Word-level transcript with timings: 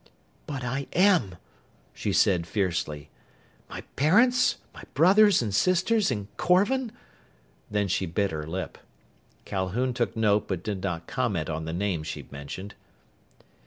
"But 0.47 0.63
I 0.63 0.87
am!" 0.93 1.35
she 1.93 2.11
said 2.11 2.47
fiercely. 2.47 3.11
"My 3.69 3.81
parents, 3.95 4.55
my 4.73 4.81
brothers 4.95 5.43
and 5.43 5.53
sisters, 5.53 6.09
and 6.09 6.25
Korvan" 6.37 6.91
Then 7.69 7.87
she 7.87 8.07
bit 8.07 8.31
her 8.31 8.47
lip. 8.47 8.79
Calhoun 9.45 9.93
took 9.93 10.15
note 10.17 10.47
but 10.47 10.63
did 10.63 10.81
not 10.81 11.05
comment 11.05 11.51
on 11.51 11.65
the 11.65 11.71
name 11.73 12.01
she'd 12.01 12.31
mentioned. 12.31 12.73